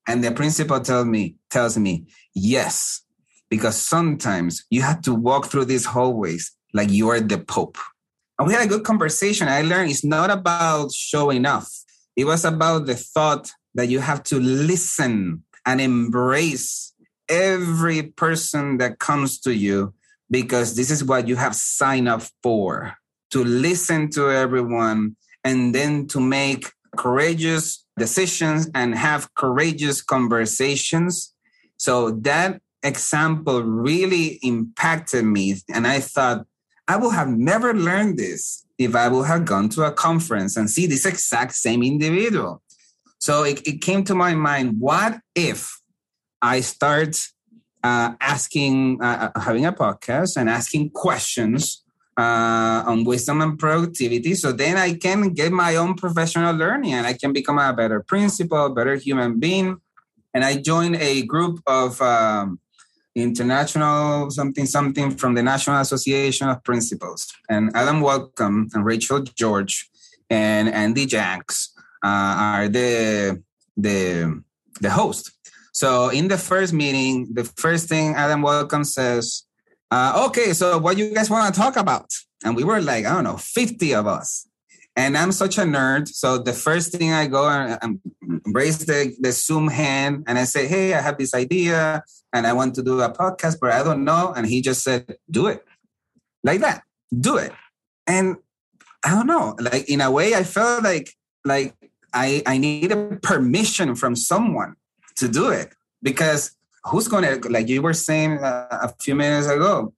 [0.08, 2.06] And the principal tells me, tells me,
[2.36, 3.02] yes,
[3.50, 7.78] because sometimes you have to walk through these hallways like you are the Pope.
[8.38, 9.48] And we had a good conversation.
[9.48, 11.72] I learned it's not about showing off.
[12.16, 16.94] It was about the thought that you have to listen and embrace
[17.28, 19.94] every person that comes to you
[20.30, 22.96] because this is what you have signed up for
[23.32, 31.34] to listen to everyone and then to make courageous decisions and have courageous conversations.
[31.78, 35.56] So that example really impacted me.
[35.74, 36.46] And I thought,
[36.88, 40.70] I would have never learned this if I would have gone to a conference and
[40.70, 42.62] see this exact same individual.
[43.26, 45.82] So it, it came to my mind what if
[46.44, 47.18] I start
[47.84, 51.84] uh, asking, uh, uh, having a podcast and asking questions
[52.20, 54.36] uh, on wisdom and productivity.
[54.36, 58.00] So then I can get my own professional learning and I can become a better
[58.08, 59.78] principal, better human being.
[60.36, 62.60] And I joined a group of um,
[63.16, 67.34] international something something from the National Association of Principals.
[67.50, 69.90] And Adam Welcome and Rachel George
[70.30, 71.75] and Andy Jacks
[72.08, 73.42] are the
[73.78, 74.42] the
[74.82, 75.32] the host.
[75.72, 79.44] So in the first meeting, the first thing Adam Welcome says,
[79.92, 82.08] uh, "Okay, so what you guys want to talk about?"
[82.46, 84.48] and we were like, I don't know, 50 of us.
[84.96, 86.08] And I'm such a nerd.
[86.08, 88.00] So the first thing I go and
[88.46, 92.54] raise the, the Zoom hand and I say, Hey, I have this idea and I
[92.54, 94.32] want to do a podcast, but I don't know.
[94.34, 95.66] And he just said, Do it.
[96.44, 96.84] Like that.
[97.20, 97.52] Do it.
[98.08, 98.38] And
[99.04, 101.12] I don't know, like in a way, I felt like
[101.44, 101.76] like
[102.16, 104.76] I I needed permission from someone
[105.18, 105.70] to do it
[106.02, 106.52] because
[106.86, 109.94] who's gonna like you were saying uh, a few minutes ago,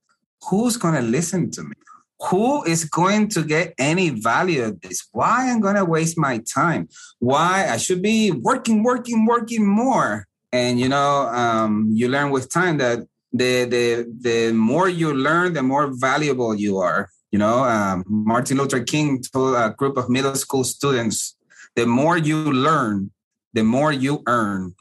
[0.49, 1.75] who's gonna listen to me?
[2.19, 5.07] who is going to get any value of this?
[5.11, 6.89] Why I'm going to waste my time?
[7.19, 10.27] Why I should be working, working, working more?
[10.51, 12.99] And you know, um, you learn with time that
[13.33, 17.09] the the the more you learn, the more valuable you are.
[17.31, 21.35] You know, um, Martin Luther King told a group of middle school students,
[21.77, 23.11] the more you learn,
[23.53, 24.75] the more you earn,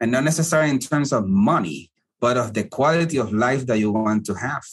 [0.00, 3.92] and not necessarily in terms of money, but of the quality of life that you
[3.92, 4.64] want to have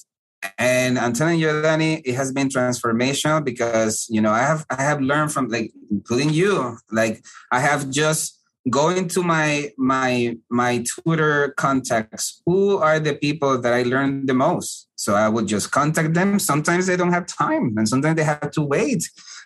[0.57, 4.83] and I'm telling you, Danny, it has been transformational because you know I have I
[4.83, 10.83] have learned from like including you, like I have just going to my my my
[10.87, 12.41] Twitter contacts.
[12.45, 14.87] Who are the people that I learned the most?
[14.95, 16.39] So I would just contact them.
[16.39, 19.03] Sometimes they don't have time, and sometimes they have to wait.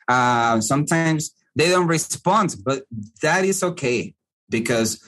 [0.07, 2.83] Uh, sometimes they don't respond, but
[3.21, 4.15] that is okay
[4.49, 5.01] because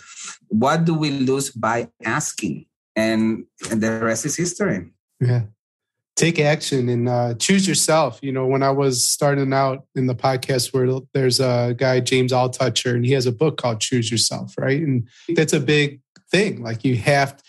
[0.48, 2.66] what do we lose by asking?
[2.96, 4.92] And, and the rest is history.
[5.20, 5.44] Yeah
[6.16, 8.20] take action and uh, choose yourself.
[8.22, 12.32] You know, when I was starting out in the podcast, where there's a guy James
[12.32, 14.82] Altucher, and he has a book called Choose Yourself, right?
[14.82, 16.64] And that's a big thing.
[16.64, 17.42] Like you have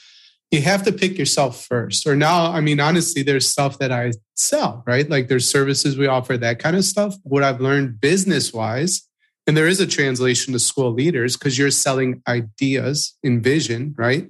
[0.50, 2.06] you have to pick yourself first.
[2.06, 5.08] Or now, I mean, honestly, there's stuff that I sell, right?
[5.08, 7.16] Like there's services we offer, that kind of stuff.
[7.24, 9.08] What I've learned business wise,
[9.46, 14.28] and there is a translation to school leaders because you're selling ideas in vision, right?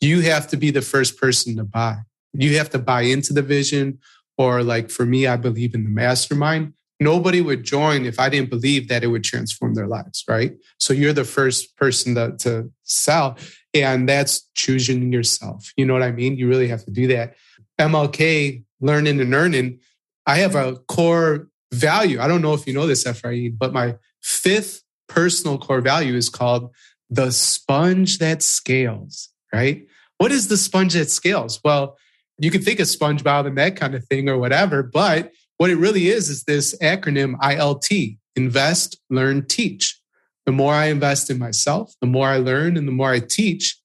[0.00, 2.02] You have to be the first person to buy
[2.34, 3.98] you have to buy into the vision
[4.36, 8.50] or like for me i believe in the mastermind nobody would join if i didn't
[8.50, 12.70] believe that it would transform their lives right so you're the first person to, to
[12.82, 13.36] sell
[13.74, 15.72] and that's choosing yourself.
[15.76, 16.36] You know what i mean?
[16.36, 17.34] You really have to do that.
[17.78, 19.80] Mlk learning and earning.
[20.26, 22.20] I have a core value.
[22.20, 26.28] I don't know if you know this Efrain, but my fifth personal core value is
[26.28, 26.74] called
[27.10, 29.86] the sponge that scales right?
[30.18, 31.60] What is the sponge that scales?
[31.64, 31.96] Well
[32.38, 35.76] you can think of SpongeBob and that kind of thing or whatever, but what it
[35.76, 40.00] really is is this acronym ILT invest, learn, teach.
[40.46, 43.78] The more I invest in myself, the more I learn and the more I teach,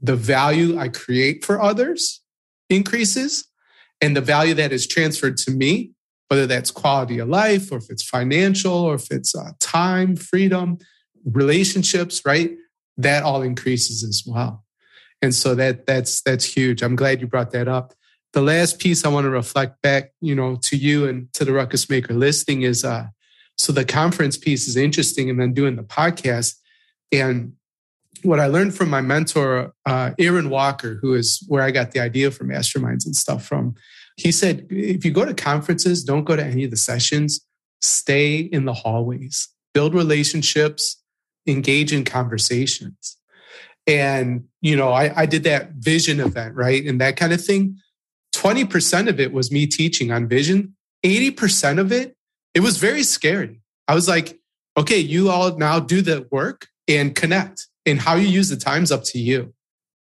[0.00, 2.20] the value I create for others
[2.70, 3.48] increases
[4.00, 5.92] and the value that is transferred to me,
[6.28, 10.78] whether that's quality of life or if it's financial or if it's uh, time, freedom,
[11.24, 12.52] relationships, right?
[12.96, 14.64] That all increases as well.
[15.22, 16.82] And so that that's that's huge.
[16.82, 17.94] I'm glad you brought that up.
[18.34, 21.52] The last piece I want to reflect back, you know, to you and to the
[21.52, 23.06] Ruckus Maker listing is uh
[23.56, 26.56] so the conference piece is interesting and then doing the podcast.
[27.12, 27.54] And
[28.22, 32.00] what I learned from my mentor, uh, Aaron Walker, who is where I got the
[32.00, 33.74] idea for masterminds and stuff from,
[34.16, 37.44] he said, if you go to conferences, don't go to any of the sessions,
[37.80, 41.02] stay in the hallways, build relationships,
[41.46, 43.16] engage in conversations.
[43.86, 46.84] And, you know, I, I did that vision event, right?
[46.84, 47.78] And that kind of thing.
[48.34, 50.74] 20% of it was me teaching on vision.
[51.04, 52.16] 80% of it,
[52.54, 53.60] it was very scary.
[53.88, 54.38] I was like,
[54.76, 57.68] okay, you all now do the work and connect.
[57.86, 59.52] And how you use the time's up to you.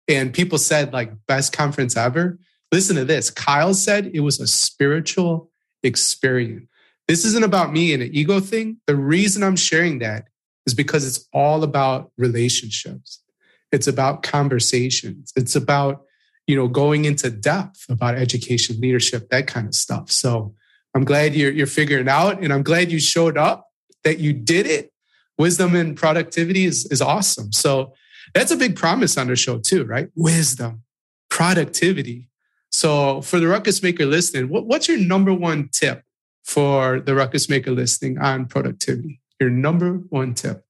[0.07, 2.37] And people said, like, best conference ever.
[2.71, 3.29] Listen to this.
[3.29, 5.49] Kyle said it was a spiritual
[5.81, 6.67] experience.
[7.07, 8.77] This isn't about me and an ego thing.
[8.87, 10.25] The reason I'm sharing that
[10.65, 13.23] is because it's all about relationships.
[13.71, 15.33] It's about conversations.
[15.35, 16.03] It's about,
[16.45, 20.11] you know, going into depth about education, leadership, that kind of stuff.
[20.11, 20.53] So
[20.93, 23.67] I'm glad you're, you're figuring out and I'm glad you showed up,
[24.03, 24.91] that you did it.
[25.37, 27.51] Wisdom and productivity is, is awesome.
[27.51, 27.93] So
[28.33, 30.09] that's a big promise on the show too, right?
[30.15, 30.83] Wisdom,
[31.29, 32.29] productivity.
[32.71, 36.03] So for the Ruckus Maker listening, what, what's your number one tip
[36.43, 39.19] for the Ruckus Maker listening on productivity?
[39.39, 40.63] Your number one tip.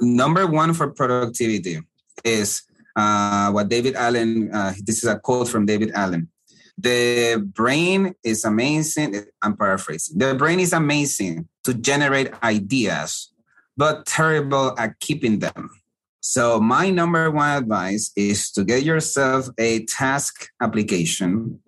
[0.00, 1.80] Number one for productivity
[2.24, 2.62] is
[2.96, 6.28] uh, what David Allen, uh, this is a quote from David Allen.
[6.78, 9.24] The brain is amazing.
[9.42, 10.18] I'm paraphrasing.
[10.18, 13.32] The brain is amazing to generate ideas,
[13.76, 15.70] but terrible at keeping them.
[16.20, 21.60] So, my number one advice is to get yourself a task application.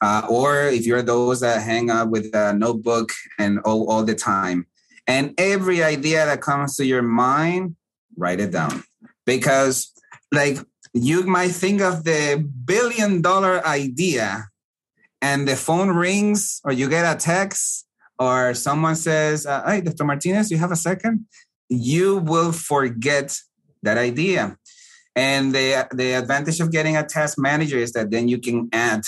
[0.00, 4.14] Uh, or if you're those that hang up with a notebook and all, all the
[4.14, 4.66] time,
[5.06, 7.76] and every idea that comes to your mind,
[8.16, 8.84] write it down
[9.24, 9.92] because
[10.32, 10.58] like
[10.94, 14.48] you might think of the billion dollar idea
[15.20, 17.86] and the phone rings or you get a text
[18.18, 20.04] or someone says, uh, Hey, Dr.
[20.04, 21.26] Martinez, you have a second?
[21.68, 23.36] You will forget
[23.82, 24.56] that idea.
[25.14, 29.02] And the, the advantage of getting a task manager is that then you can add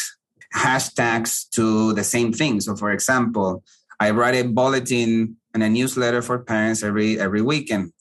[0.55, 2.61] hashtags to the same thing.
[2.61, 3.63] So, for example,
[4.01, 7.93] I write a bulletin and a newsletter for parents every every weekend.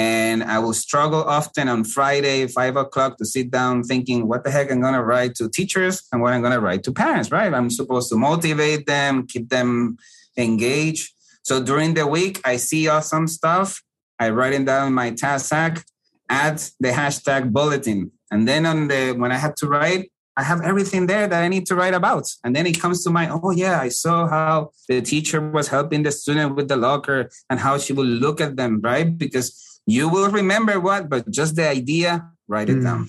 [0.00, 4.50] And I will struggle often on Friday, five o'clock, to sit down thinking what the
[4.50, 7.30] heck I'm going to write to teachers and what I'm going to write to parents,
[7.30, 7.52] right?
[7.52, 9.98] I'm supposed to motivate them, keep them
[10.38, 11.12] engaged.
[11.42, 13.82] So during the week, I see awesome stuff.
[14.18, 15.84] I write it down in my task sack,
[16.30, 18.10] add the hashtag bulletin.
[18.30, 21.48] And then on the when I have to write, I have everything there that I
[21.48, 22.26] need to write about.
[22.42, 26.04] And then it comes to my, oh yeah, I saw how the teacher was helping
[26.04, 29.18] the student with the locker and how she will look at them, right?
[29.24, 32.84] Because you will remember what, but just the idea, write it mm.
[32.84, 33.08] down.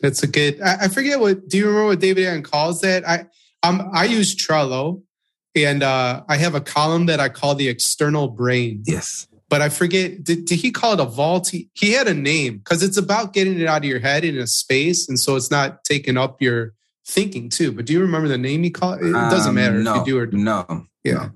[0.00, 0.60] That's a good.
[0.60, 1.48] I, I, forget what.
[1.48, 3.08] Do you remember what David Allen calls that?
[3.08, 3.26] I
[3.62, 5.02] um I use Trello,
[5.54, 8.82] and uh, I have a column that I call the external brain.
[8.86, 11.48] Yes but I forget, did, did he call it a vault?
[11.48, 14.36] He, he had a name because it's about getting it out of your head in
[14.36, 15.08] a space.
[15.08, 16.74] And so it's not taking up your
[17.06, 17.70] thinking too.
[17.70, 19.00] But do you remember the name he called?
[19.00, 20.42] It doesn't um, matter no, if you do or don't.
[20.42, 20.86] no.
[21.04, 21.12] Yeah.
[21.12, 21.30] No.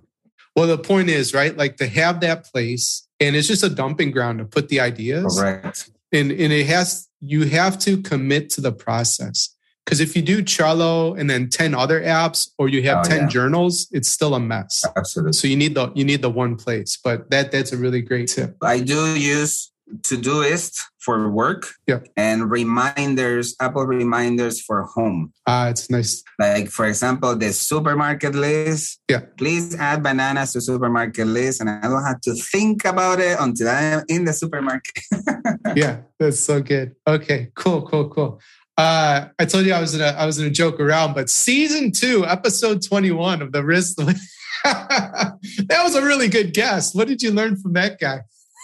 [0.57, 1.57] Well, the point is, right?
[1.57, 5.39] Like to have that place and it's just a dumping ground to put the ideas.
[5.39, 5.91] Correct.
[6.13, 9.55] And, and it has, you have to commit to the process.
[9.85, 13.21] Because if you do Trello and then 10 other apps or you have oh, 10
[13.21, 13.27] yeah.
[13.29, 14.85] journals, it's still a mess.
[14.97, 15.33] Absolutely.
[15.33, 16.99] So you need the you need the one place.
[17.03, 18.59] But that that's a really great tip.
[18.63, 22.01] I do use Todoist for work yeah.
[22.17, 25.33] and reminders, Apple reminders for home.
[25.47, 26.23] Ah, it's nice.
[26.39, 29.01] Like for example, the supermarket list.
[29.09, 29.23] Yeah.
[29.37, 33.69] Please add bananas to supermarket list and I don't have to think about it until
[33.69, 35.03] I'm in the supermarket.
[35.77, 36.95] yeah, that's so good.
[37.07, 38.41] Okay, cool, cool, cool.
[38.77, 42.25] Uh, I told you I was gonna I was gonna joke around, but season two,
[42.25, 43.97] episode twenty one of the Risk.
[44.65, 46.95] that was a really good guess.
[46.95, 48.21] What did you learn from that guy?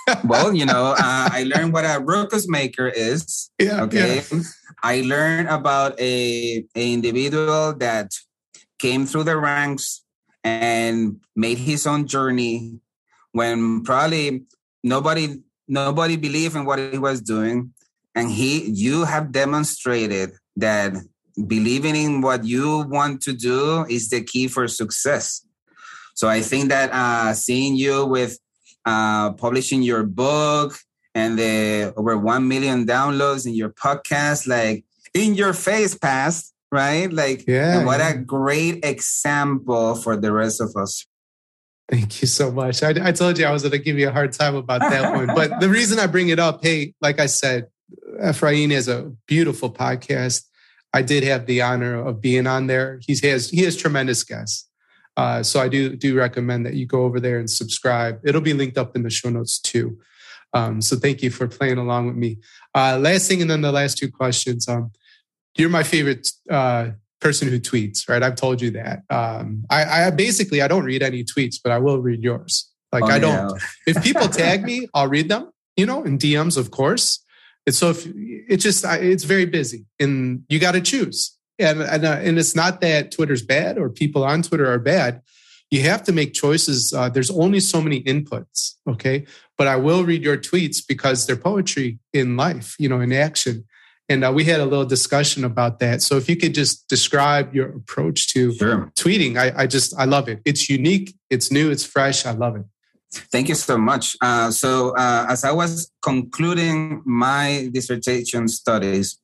[0.25, 3.51] well, you know, uh, I learned what a ruckus maker is.
[3.59, 3.85] Yeah.
[3.85, 4.23] Okay.
[4.31, 4.41] Yeah.
[4.83, 8.13] I learned about a, a individual that
[8.79, 10.03] came through the ranks
[10.43, 12.81] and made his own journey
[13.33, 14.45] when probably
[14.83, 17.73] nobody nobody believed in what he was doing
[18.15, 20.93] and he you have demonstrated that
[21.47, 25.47] believing in what you want to do is the key for success
[26.15, 28.39] so i think that uh, seeing you with
[28.85, 30.77] uh, publishing your book
[31.15, 37.13] and the over 1 million downloads in your podcast like in your face past right
[37.13, 41.07] like yeah what a great example for the rest of us
[41.91, 42.83] Thank you so much.
[42.83, 45.15] I, I told you I was going to give you a hard time about that
[45.15, 45.27] one.
[45.27, 47.67] But the reason I bring it up, hey, like I said,
[48.23, 50.45] Efrain has a beautiful podcast.
[50.95, 53.01] I did have the honor of being on there.
[53.03, 54.69] He has he has tremendous guests.
[55.17, 58.21] Uh, so I do do recommend that you go over there and subscribe.
[58.25, 59.99] It'll be linked up in the show notes too.
[60.53, 62.39] Um, so thank you for playing along with me.
[62.75, 64.69] Uh, last thing, and then the last two questions.
[64.69, 64.93] Um,
[65.57, 66.91] you're my favorite uh,
[67.21, 68.23] person who tweets, right?
[68.23, 69.03] I've told you that.
[69.11, 72.71] Um, I, I, basically I don't read any tweets, but I will read yours.
[72.93, 73.61] Like oh, I don't.
[73.87, 75.51] If people tag me, I'll read them.
[75.77, 77.25] You know, in DMs, of course.
[77.67, 81.37] And so if it's just it's very busy, and you got to choose.
[81.59, 85.23] And and, uh, and it's not that Twitter's bad or people on Twitter are bad.
[85.71, 86.93] You have to make choices.
[86.93, 89.27] Uh, there's only so many inputs, okay?
[89.57, 93.65] But I will read your tweets because they're poetry in life, you know, in action.
[94.09, 96.03] And uh, we had a little discussion about that.
[96.03, 98.93] So if you could just describe your approach to sure.
[98.95, 100.41] tweeting, I, I just I love it.
[100.45, 102.27] It's unique, it's new, it's fresh.
[102.27, 102.67] I love it.
[103.33, 104.17] Thank you so much.
[104.21, 109.19] Uh, so, uh, as I was concluding my dissertation studies,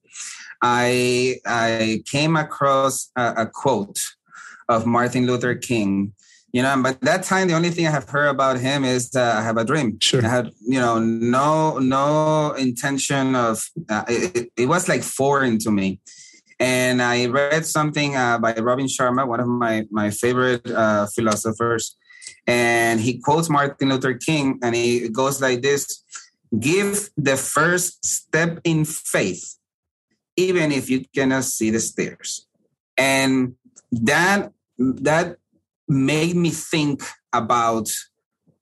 [0.63, 4.01] I I came across a, a, quote
[4.69, 6.13] of Martin Luther King.
[6.53, 9.37] You know, but that time the only thing I have heard about him is uh,
[9.39, 9.99] I have a dream.
[10.01, 10.25] Sure.
[10.25, 15.71] I had you know no no intention of uh, it, it, was like foreign to
[15.71, 16.01] me.
[16.59, 21.97] And I read something uh, by Robin Sharma, one of my my favorite uh, philosophers
[22.47, 26.03] and he quotes Martin Luther King, and he goes like this
[26.59, 29.57] Give the first step in faith,
[30.49, 32.47] even if you cannot see the stairs.
[32.97, 33.55] And
[33.93, 35.37] that that
[35.89, 37.89] made me think about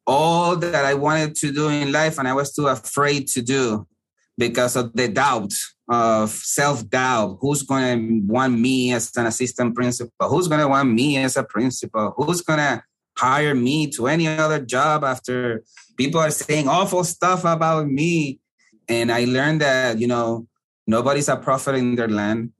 [0.06, 3.86] all that I wanted to do in life and I was too afraid to do
[4.36, 5.52] because of the doubt
[5.90, 7.38] of self-doubt.
[7.40, 10.28] Who's going to want me as an assistant principal?
[10.28, 12.14] Who's going to want me as a principal?
[12.16, 12.82] Who's going to
[13.18, 15.64] hire me to any other job after
[15.96, 18.38] people are saying awful stuff about me.
[18.88, 20.46] And I learned that, you know,
[20.88, 22.50] nobody's a prophet in their land.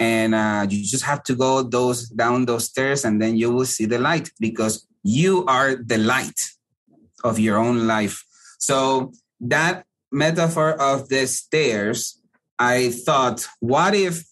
[0.00, 3.66] and uh, you just have to go those down those stairs and then you will
[3.66, 6.40] see the light because you are the light
[7.22, 8.24] of your own life
[8.58, 12.18] so that metaphor of the stairs
[12.58, 14.24] i thought what if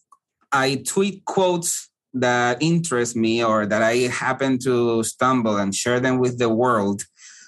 [0.53, 6.18] i tweet quotes that interest me or that i happen to stumble and share them
[6.18, 7.05] with the world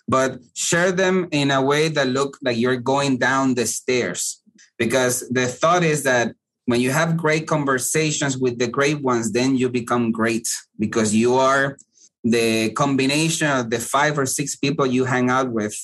[0.07, 4.40] but share them in a way that look like you're going down the stairs
[4.81, 9.55] because the thought is that when you have great conversations with the great ones, then
[9.57, 11.77] you become great because you are
[12.25, 15.77] the combination of the five or six people you hang out with.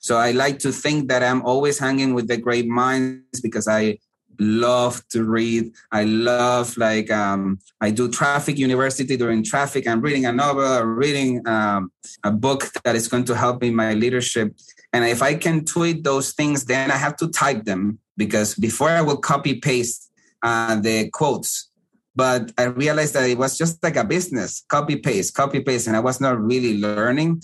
[0.00, 3.98] So I like to think that I'm always hanging with the great minds because I
[4.40, 5.72] love to read.
[5.92, 9.86] I love like um, I do traffic university during traffic.
[9.86, 11.90] I'm reading a novel or reading um,
[12.24, 14.54] a book that is going to help me in my leadership.
[14.92, 18.88] And if I can tweet those things, then I have to type them because before
[18.88, 20.10] I will copy paste
[20.42, 21.70] uh, the quotes.
[22.14, 25.96] But I realized that it was just like a business, copy paste, copy paste, and
[25.96, 27.42] I was not really learning.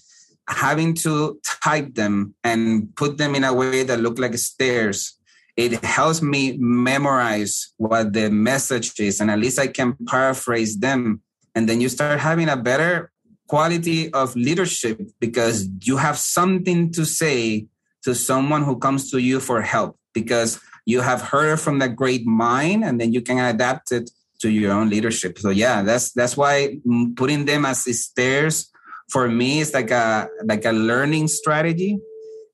[0.48, 5.16] Having to type them and put them in a way that looked like stairs,
[5.56, 11.22] it helps me memorize what the message is, and at least I can paraphrase them.
[11.54, 13.12] And then you start having a better
[13.48, 17.66] quality of leadership because you have something to say
[18.02, 19.98] to someone who comes to you for help.
[20.12, 24.50] Because you have heard from that great mind and then you can adapt it to
[24.50, 26.76] your own leadership so yeah that's that's why
[27.16, 28.70] putting them as stairs
[29.08, 31.98] for me is like a like a learning strategy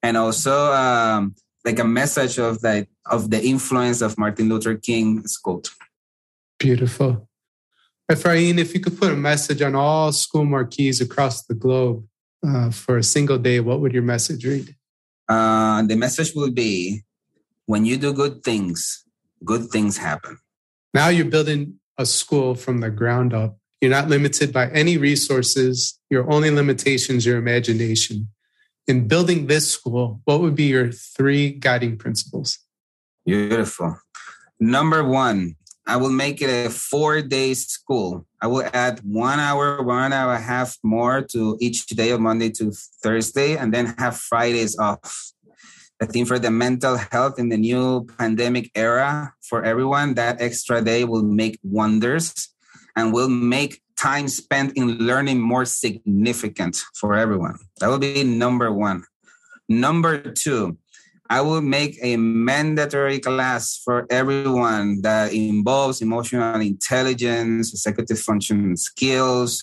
[0.02, 1.34] and also um,
[1.64, 5.70] like a message of that of the influence of martin luther king's quote
[6.58, 7.28] beautiful
[8.10, 12.04] Efrain, if you could put a message on all school marquees across the globe
[12.44, 14.74] uh, for a single day, what would your message read?
[15.28, 17.02] Uh, the message will be
[17.66, 19.04] when you do good things,
[19.44, 20.38] good things happen.
[20.92, 23.56] Now you're building a school from the ground up.
[23.80, 26.00] You're not limited by any resources.
[26.10, 28.26] Your only limitation is your imagination.
[28.88, 32.58] In building this school, what would be your three guiding principles?
[33.24, 34.00] Beautiful.
[34.58, 35.54] Number one,
[35.90, 38.24] I will make it a four day school.
[38.40, 42.20] I will add one hour, one hour and a half more to each day of
[42.20, 42.70] Monday to
[43.02, 45.32] Thursday, and then have Fridays off.
[46.00, 50.80] I think for the mental health in the new pandemic era for everyone, that extra
[50.80, 52.48] day will make wonders
[52.94, 57.58] and will make time spent in learning more significant for everyone.
[57.80, 59.02] That will be number one.
[59.68, 60.78] Number two,
[61.30, 69.62] I will make a mandatory class for everyone that involves emotional intelligence, executive function skills,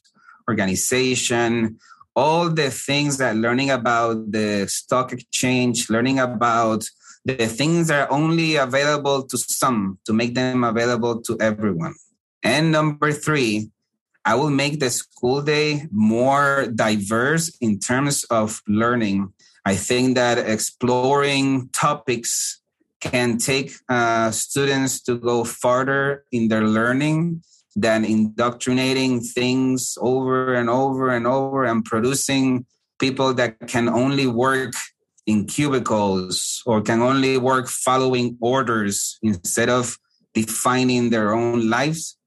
[0.49, 1.77] organization,
[2.15, 6.89] all the things that learning about the stock exchange, learning about
[7.25, 11.95] the things that are only available to some to make them available to everyone.
[12.43, 13.69] And number three,
[14.23, 19.33] I will make the school day more diverse in terms of learning.
[19.67, 22.61] I think that exploring topics
[23.01, 27.43] can take uh, students to go farther in their learning
[27.75, 32.65] than indoctrinating things over and over and over and producing
[32.97, 34.71] people that can only work
[35.25, 39.99] in cubicles or can only work following orders instead of
[40.33, 42.17] defining their own lives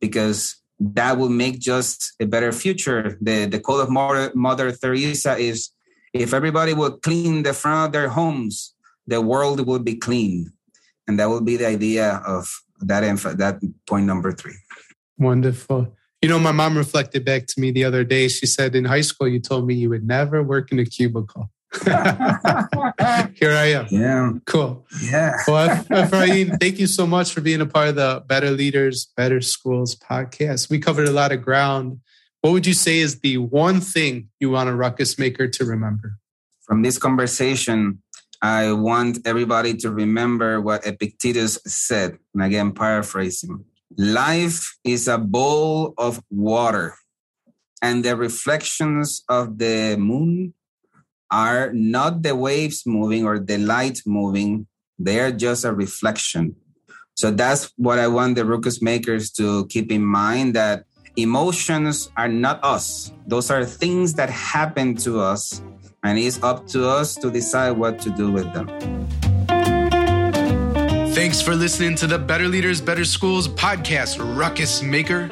[0.00, 3.16] because that will make just a better future.
[3.20, 5.70] The the code of mother, mother teresa is
[6.18, 8.74] if everybody would clean the front of their homes
[9.06, 10.52] the world would be clean
[11.06, 13.02] and that will be the idea of that
[13.38, 14.56] that point number three
[15.18, 15.96] Wonderful.
[16.22, 18.28] You know, my mom reflected back to me the other day.
[18.28, 21.50] She said, In high school, you told me you would never work in a cubicle.
[21.84, 23.86] Here I am.
[23.90, 24.32] Yeah.
[24.46, 24.86] Cool.
[25.02, 25.36] Yeah.
[25.46, 29.40] Well, Efrain, thank you so much for being a part of the Better Leaders, Better
[29.40, 30.70] Schools podcast.
[30.70, 32.00] We covered a lot of ground.
[32.40, 36.18] What would you say is the one thing you want a ruckus maker to remember?
[36.62, 38.02] From this conversation,
[38.40, 42.18] I want everybody to remember what Epictetus said.
[42.34, 43.64] And again, paraphrasing
[43.96, 46.94] Life is a bowl of water,
[47.82, 50.54] and the reflections of the moon
[51.30, 54.66] are not the waves moving or the light moving,
[54.98, 56.54] they are just a reflection.
[57.14, 60.84] So that's what I want the ruckus makers to keep in mind that
[61.18, 63.12] emotions are not us.
[63.26, 65.60] Those are things that happen to us,
[66.02, 68.68] and it's up to us to decide what to do with them.
[71.12, 75.28] Thanks for listening to the Better Leaders, Better Schools podcast, Ruckus Maker.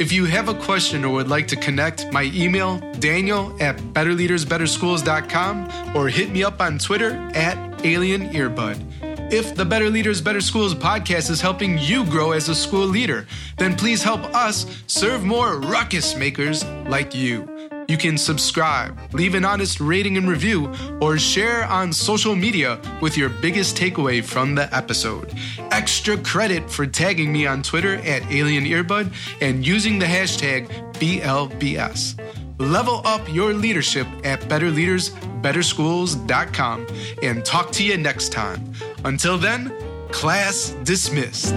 [0.00, 5.96] If you have a question or would like to connect, my email, daniel at betterleadersbetterschools.com
[5.96, 8.87] or hit me up on Twitter at Alien Earbud.
[9.30, 13.26] If the Better Leaders, Better Schools podcast is helping you grow as a school leader,
[13.58, 17.46] then please help us serve more ruckus makers like you.
[17.88, 20.72] You can subscribe, leave an honest rating and review,
[21.02, 25.30] or share on social media with your biggest takeaway from the episode.
[25.72, 29.12] Extra credit for tagging me on Twitter at Alien Earbud
[29.42, 32.18] and using the hashtag BLBS.
[32.58, 36.86] Level up your leadership at betterleadersbetterschools.com
[37.22, 38.72] and talk to you next time.
[39.04, 39.72] Until then,
[40.10, 41.54] class dismissed.